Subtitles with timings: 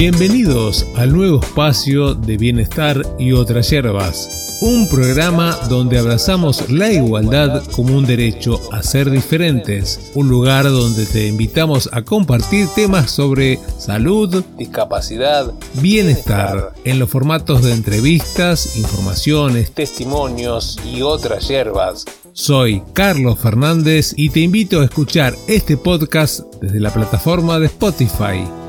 [0.00, 7.62] Bienvenidos al nuevo espacio de Bienestar y otras hierbas, un programa donde abrazamos la igualdad
[7.72, 13.58] como un derecho a ser diferentes, un lugar donde te invitamos a compartir temas sobre
[13.76, 15.52] salud, discapacidad,
[15.82, 22.06] bienestar, en los formatos de entrevistas, informaciones, testimonios y otras hierbas.
[22.32, 28.59] Soy Carlos Fernández y te invito a escuchar este podcast desde la plataforma de Spotify.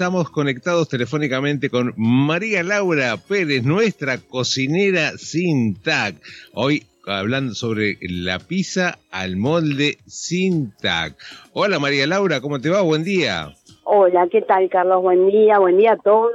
[0.00, 6.14] Estamos conectados telefónicamente con María Laura Pérez, nuestra cocinera sin tag.
[6.54, 11.16] Hoy hablando sobre la pizza al molde sin tag.
[11.52, 12.80] Hola María Laura, ¿cómo te va?
[12.80, 13.52] Buen día.
[13.84, 15.02] Hola, ¿qué tal Carlos?
[15.02, 16.32] Buen día, buen día a todos.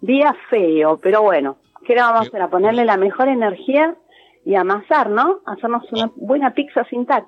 [0.00, 3.94] Día feo, pero bueno, ¿qué le vamos a ponerle la mejor energía
[4.44, 5.38] y amasar, ¿no?
[5.46, 7.26] Hacernos una buena pizza sin tag.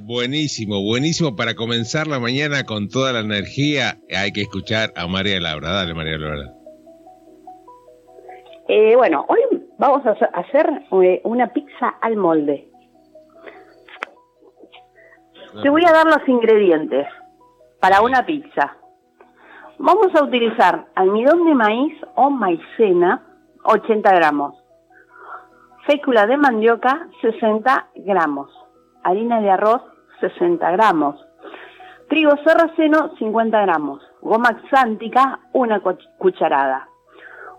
[0.00, 3.98] Buenísimo, buenísimo para comenzar la mañana con toda la energía.
[4.16, 5.70] Hay que escuchar a María Laura.
[5.70, 6.50] Dale, María Laura.
[8.68, 9.40] Eh, bueno, hoy
[9.76, 10.66] vamos a hacer
[11.02, 12.70] eh, una pizza al molde.
[15.62, 17.06] Te voy a dar los ingredientes
[17.78, 18.78] para una pizza.
[19.76, 23.26] Vamos a utilizar almidón de maíz o maicena,
[23.64, 24.54] 80 gramos.
[25.86, 28.61] Fécula de mandioca, 60 gramos
[29.02, 29.82] harina de arroz
[30.20, 31.16] 60 gramos,
[32.08, 35.80] trigo sarraceno 50 gramos, goma xántica una
[36.18, 36.88] cucharada,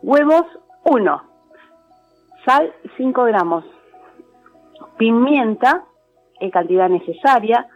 [0.01, 0.45] huevos
[0.85, 1.23] 1,
[2.45, 3.65] sal 5 gramos,
[4.97, 5.83] pimienta
[6.39, 7.67] en cantidad necesaria,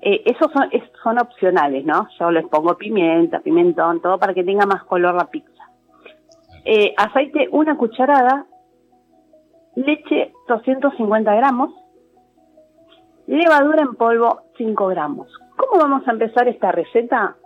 [0.00, 0.70] eh, esos son,
[1.02, 2.08] son opcionales, ¿no?
[2.18, 5.50] Yo les pongo pimienta, pimentón, todo para que tenga más color la pizza.
[6.66, 8.46] Eh, aceite una cucharada,
[9.76, 11.70] leche 250 gramos,
[13.26, 15.28] levadura en polvo 5 gramos.
[15.56, 17.36] ¿Cómo vamos a empezar esta receta?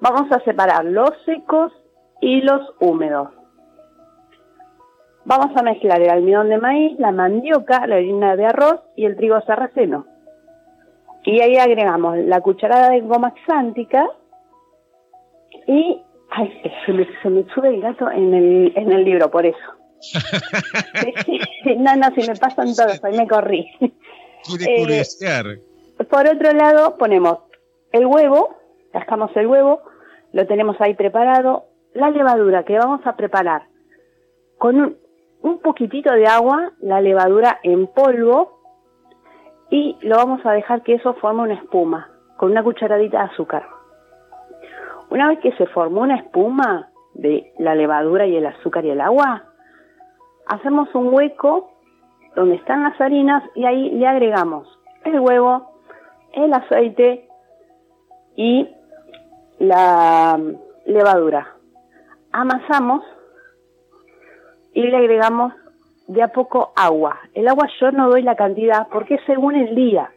[0.00, 1.72] Vamos a separar los secos
[2.20, 3.28] y los húmedos.
[5.24, 9.16] Vamos a mezclar el almidón de maíz, la mandioca, la harina de arroz y el
[9.16, 10.06] trigo sarraceno.
[11.24, 14.08] Y ahí agregamos la cucharada de goma xántica
[15.66, 16.02] y...
[16.34, 16.50] Ay,
[16.86, 19.58] se me, se me sube el gato en el, en el libro, por eso.
[21.76, 23.70] no, no, si me pasan todos, ahí me corrí.
[25.98, 27.38] Eh, por otro lado, ponemos
[27.92, 28.56] el huevo,
[28.92, 29.80] cascamos el huevo,
[30.32, 31.64] lo tenemos ahí preparado,
[31.94, 33.64] la levadura que vamos a preparar
[34.58, 34.96] con un,
[35.42, 38.60] un poquitito de agua, la levadura en polvo,
[39.70, 43.66] y lo vamos a dejar que eso forme una espuma, con una cucharadita de azúcar.
[45.10, 49.00] Una vez que se formó una espuma de la levadura y el azúcar y el
[49.00, 49.44] agua,
[50.46, 51.71] hacemos un hueco
[52.34, 54.68] donde están las harinas y ahí le agregamos
[55.04, 55.70] el huevo,
[56.32, 57.28] el aceite
[58.36, 58.68] y
[59.58, 60.40] la
[60.86, 61.56] levadura.
[62.32, 63.04] Amasamos
[64.72, 65.52] y le agregamos
[66.08, 67.18] de a poco agua.
[67.34, 70.10] El agua yo no doy la cantidad porque según el día.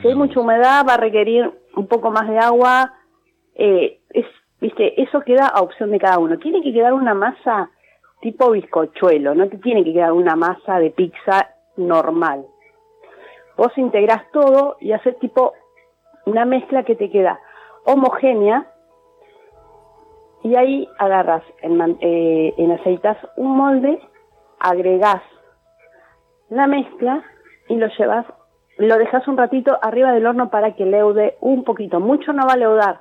[0.00, 2.94] Si hay mucha humedad va a requerir un poco más de agua.
[3.54, 4.26] Eh, es,
[4.60, 6.38] viste, eso queda a opción de cada uno.
[6.38, 7.70] Tiene que quedar una masa
[8.20, 12.46] tipo bizcochuelo, no te tiene que quedar una masa de pizza normal.
[13.56, 15.52] Vos integrás todo y haces tipo
[16.26, 17.40] una mezcla que te queda
[17.84, 18.66] homogénea
[20.42, 24.00] y ahí agarras, en, eh, en aceitas un molde,
[24.60, 25.22] agregás
[26.48, 27.24] la mezcla
[27.68, 28.26] y lo llevas,
[28.76, 31.98] lo dejas un ratito arriba del horno para que leude un poquito.
[31.98, 33.00] Mucho no va a leudar,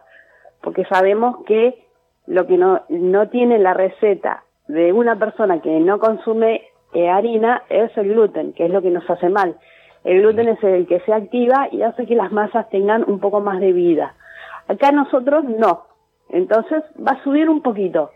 [0.61, 1.85] porque sabemos que
[2.25, 7.63] lo que no, no tiene la receta de una persona que no consume eh, harina
[7.69, 9.57] es el gluten, que es lo que nos hace mal.
[10.03, 13.41] El gluten es el que se activa y hace que las masas tengan un poco
[13.41, 14.15] más de vida.
[14.67, 15.85] Acá nosotros no.
[16.29, 18.11] Entonces va a subir un poquito.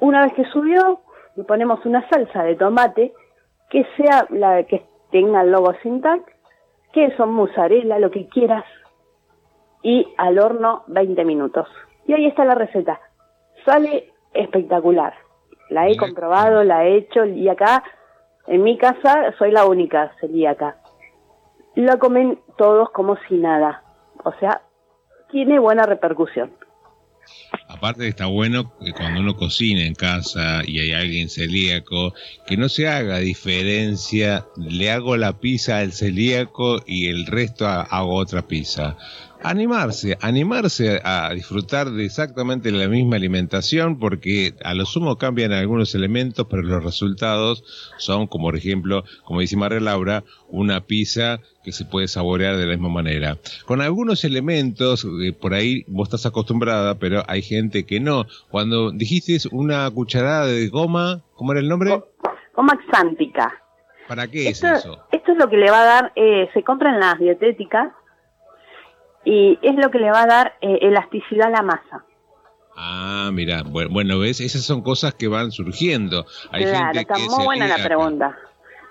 [0.00, 1.00] Una vez que subió,
[1.36, 3.12] le ponemos una salsa de tomate
[3.70, 6.22] que sea la que tenga el logo Sintac,
[6.92, 8.64] queso, mozzarella, lo que quieras,
[9.82, 11.68] y al horno 20 minutos.
[12.06, 13.00] Y ahí está la receta.
[13.64, 15.14] Sale espectacular.
[15.70, 17.82] La he comprobado, la he hecho y acá,
[18.46, 20.76] en mi casa, soy la única celíaca.
[21.74, 23.82] Lo comen todos como si nada.
[24.24, 24.62] O sea,
[25.30, 26.52] tiene buena repercusión.
[27.68, 32.12] Aparte está bueno que cuando uno cocina en casa y hay alguien celíaco,
[32.46, 38.14] que no se haga diferencia, le hago la pizza al celíaco y el resto hago
[38.14, 38.96] otra pizza.
[39.44, 45.94] Animarse, animarse a disfrutar de exactamente la misma alimentación porque a lo sumo cambian algunos
[45.94, 47.64] elementos, pero los resultados
[47.98, 52.66] son, como por ejemplo, como dice María Laura, una pizza que se puede saborear de
[52.66, 53.38] la misma manera.
[53.66, 58.26] Con algunos elementos, eh, por ahí vos estás acostumbrada, pero hay gente que no.
[58.50, 62.02] Cuando dijiste una cucharada de goma, ¿cómo era el nombre?
[62.54, 63.52] Goma xántica.
[64.08, 65.06] ¿Para qué es eso?
[65.12, 67.92] Esto es lo que le va a dar, eh, se compra en las dietéticas
[69.24, 72.04] y es lo que le va a dar eh, elasticidad a la masa.
[72.76, 76.24] Ah, mira, bueno, ves, esas son cosas que van surgiendo.
[76.50, 78.36] Hay claro, está muy buena la pregunta.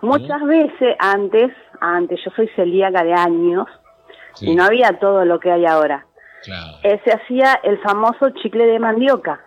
[0.01, 3.68] Muchas veces antes, antes, yo soy celíaca de años
[4.39, 6.06] y no había todo lo que hay ahora.
[6.44, 6.78] Claro.
[6.83, 9.42] Eh, se hacía el famoso chicle de mandioca.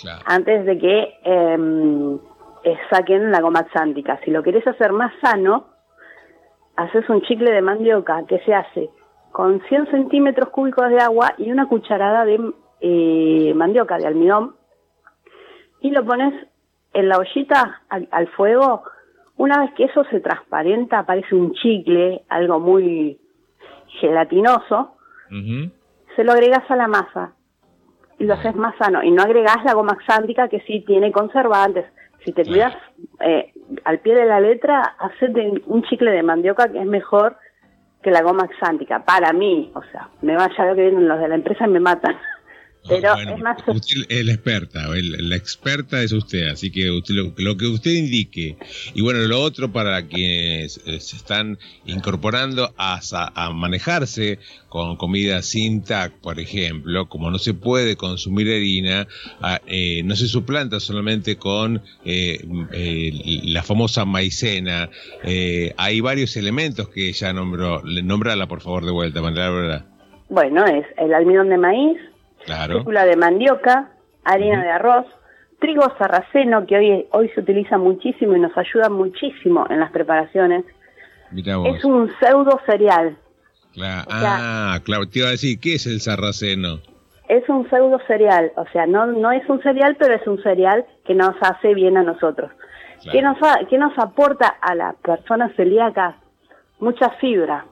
[0.00, 0.22] Claro.
[0.26, 2.18] Antes de que em,
[2.64, 4.18] eh, saquen la goma xántica.
[4.24, 5.68] Si lo querés hacer más sano,
[6.76, 8.90] haces un chicle de mandioca que se hace
[9.34, 12.38] con 100 centímetros cúbicos de agua y una cucharada de
[12.80, 14.54] eh, mandioca, de almidón,
[15.80, 16.32] y lo pones
[16.92, 18.84] en la ollita al, fuego.
[19.36, 23.18] Una vez que eso se transparenta, aparece un chicle, algo muy
[24.00, 24.94] gelatinoso,
[26.14, 27.32] se lo agregas a la masa
[28.20, 29.02] y lo haces más sano.
[29.02, 31.86] Y no agregas la goma xántica que sí tiene conservantes.
[32.24, 32.76] Si te cuidas
[33.18, 33.52] eh,
[33.82, 37.36] al pie de la letra, hacete un chicle de mandioca que es mejor
[38.04, 41.18] que la goma xántica, para mí, o sea, me vaya a ver que vienen los
[41.18, 42.14] de la empresa y me matan.
[42.86, 43.56] Pero es más...
[43.66, 48.56] Usted es la experta, la experta es usted, así que usted, lo, que usted indique.
[48.94, 53.00] Y bueno, lo otro para quienes eh, se están incorporando a,
[53.34, 54.38] a manejarse
[54.68, 59.06] con comida sin TAC, por ejemplo, como no se puede consumir harina,
[59.40, 62.44] ah, eh, no se suplanta solamente con eh,
[63.44, 64.90] la famosa maicena.
[65.76, 67.82] hay varios elementos que ella nombró.
[67.82, 69.86] Nombrala, por favor, de vuelta, María
[70.28, 71.98] Bueno, es el almidón de maíz,
[72.44, 72.82] claro.
[72.82, 73.90] de mandioca,
[74.24, 75.06] harina de arroz,
[75.60, 80.64] trigo sarraceno, que hoy, hoy se utiliza muchísimo y nos ayuda muchísimo en las preparaciones.
[81.34, 83.16] Es un pseudo cereal.
[83.80, 86.80] ah, claro, te iba a decir, ¿qué es el sarraceno?
[87.28, 90.84] Es un pseudo cereal, o sea, no, no es un cereal, pero es un cereal
[91.06, 92.50] que nos hace bien a nosotros.
[93.10, 93.36] ¿Qué nos,
[93.68, 96.16] que nos aporta a las personas celíacas?
[96.78, 97.66] Mucha fibra.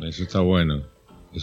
[0.00, 0.82] Eso está bueno.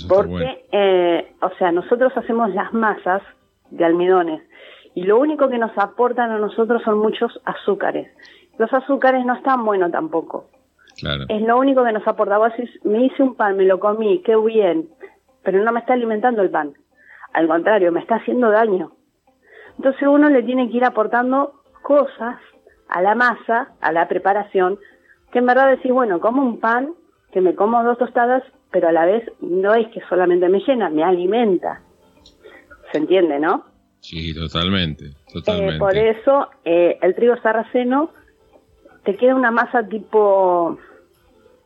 [0.09, 3.21] Porque, eh, o sea, nosotros hacemos las masas
[3.69, 4.41] de almidones
[4.95, 8.11] y lo único que nos aportan a nosotros son muchos azúcares.
[8.57, 10.49] Los azúcares no están buenos tampoco.
[10.99, 11.25] Claro.
[11.29, 12.37] Es lo único que nos aporta.
[12.37, 14.89] Vos decís, me hice un pan, me lo comí, qué bien,
[15.43, 16.73] pero no me está alimentando el pan.
[17.33, 18.91] Al contrario, me está haciendo daño.
[19.77, 22.37] Entonces uno le tiene que ir aportando cosas
[22.89, 24.79] a la masa, a la preparación,
[25.31, 26.93] que en verdad decís, bueno, como un pan,
[27.31, 30.89] que me como dos tostadas pero a la vez no es que solamente me llena,
[30.89, 31.81] me alimenta.
[32.91, 33.65] ¿Se entiende, no?
[33.99, 35.75] Sí, totalmente, totalmente.
[35.75, 38.11] Eh, por eso eh, el trigo sarraceno
[39.03, 40.77] te queda una masa tipo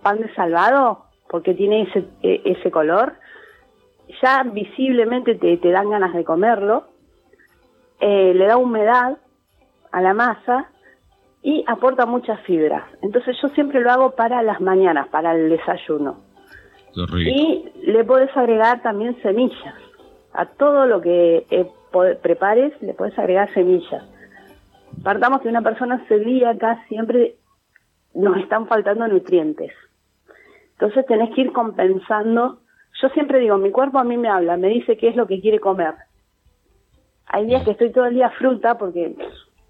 [0.02, 3.14] pan de salvado, porque tiene ese, e, ese color.
[4.22, 6.88] Ya visiblemente te, te dan ganas de comerlo.
[8.00, 9.18] Eh, le da humedad
[9.92, 10.70] a la masa
[11.44, 12.84] y aporta muchas fibras.
[13.02, 16.31] Entonces yo siempre lo hago para las mañanas, para el desayuno.
[16.94, 19.76] Y le puedes agregar también semillas.
[20.34, 21.68] A todo lo que eh,
[22.22, 24.04] prepares le puedes agregar semillas.
[25.04, 27.36] Partamos que una persona celíaca siempre
[28.14, 29.72] nos están faltando nutrientes.
[30.74, 32.60] Entonces tenés que ir compensando.
[33.02, 35.42] Yo siempre digo, mi cuerpo a mí me habla, me dice qué es lo que
[35.42, 35.94] quiere comer.
[37.28, 39.16] Hay días que estoy todo el día fruta porque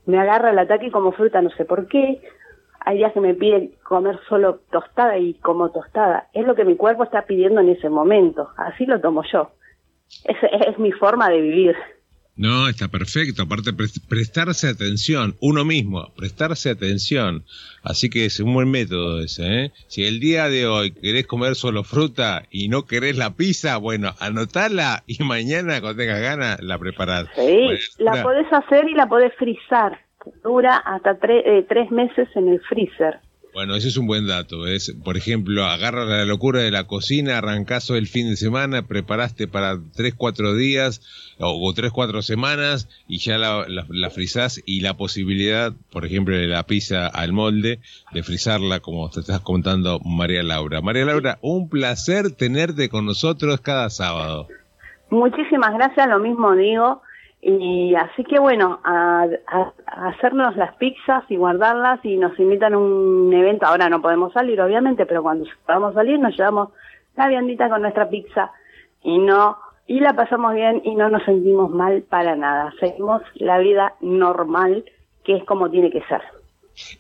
[0.06, 2.22] me agarra el ataque como fruta, no sé por qué
[2.86, 6.30] hay días que me piden comer solo tostada y como tostada.
[6.34, 8.50] Es lo que mi cuerpo está pidiendo en ese momento.
[8.58, 9.52] Así lo tomo yo.
[10.26, 11.76] Es, es mi forma de vivir.
[12.36, 13.44] No, está perfecto.
[13.44, 13.72] Aparte,
[14.10, 17.46] prestarse atención, uno mismo, prestarse atención.
[17.84, 19.66] Así que es un buen método ese.
[19.66, 19.72] ¿eh?
[19.88, 24.16] Si el día de hoy querés comer solo fruta y no querés la pizza, bueno,
[24.20, 27.28] anotala y mañana cuando tengas ganas la preparás.
[27.36, 27.68] Sí,
[28.00, 30.00] la podés hacer y la podés frizar
[30.44, 33.20] dura hasta eh, tres meses en el freezer.
[33.54, 34.66] Bueno, ese es un buen dato.
[34.66, 39.48] Es, por ejemplo, agarras la locura de la cocina, arrancás el fin de semana, preparaste
[39.48, 41.02] para tres, cuatro días
[41.38, 46.48] o, tres, cuatro semanas y ya la, la, frizás y la posibilidad, por ejemplo, de
[46.48, 47.80] la pizza al molde,
[48.14, 50.80] de frizarla como te estás contando María Laura.
[50.80, 54.48] María Laura, un placer tenerte con nosotros cada sábado.
[55.10, 57.02] Muchísimas gracias, lo mismo digo.
[57.42, 59.28] Y así que bueno, a,
[59.88, 63.66] hacernos las pizzas y guardarlas y nos invitan a un evento.
[63.66, 66.70] Ahora no podemos salir, obviamente, pero cuando podamos salir nos llevamos
[67.16, 68.52] la viandita con nuestra pizza
[69.04, 69.58] y no
[69.88, 72.72] y la pasamos bien y no nos sentimos mal para nada.
[72.80, 74.86] Seguimos la vida normal,
[75.24, 76.22] que es como tiene que ser.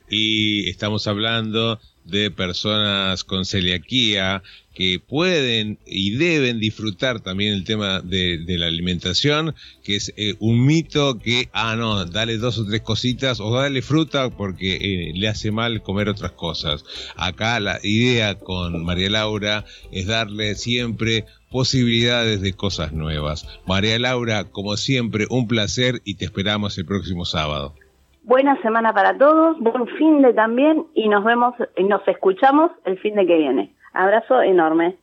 [0.09, 4.41] Y estamos hablando de personas con celiaquía
[4.73, 10.65] que pueden y deben disfrutar también el tema de, la alimentación, que es eh, un
[10.65, 15.27] mito que, ah, no, dale dos o tres cositas o dale fruta porque eh, le
[15.27, 16.85] hace mal comer otras cosas.
[17.15, 23.45] Acá la idea con María Laura es darle siempre posibilidades de cosas nuevas.
[23.67, 27.75] María Laura, como siempre, un placer y te esperamos el próximo sábado.
[28.23, 32.99] Buena semana para todos, buen fin de también y nos vemos, y nos escuchamos el
[32.99, 33.73] fin de que viene.
[33.93, 34.95] Abrazo enorme.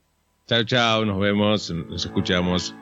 [0.46, 2.74] Chao, chao, nos vemos, nos escuchamos.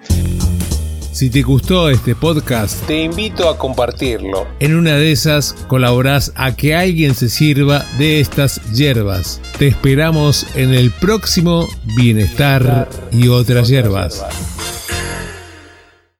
[1.17, 4.47] Si te gustó este podcast, te invito a compartirlo.
[4.61, 9.41] En una de esas colaborás a que alguien se sirva de estas hierbas.
[9.59, 11.67] Te esperamos en el próximo
[11.97, 14.27] Bienestar y otras hierbas.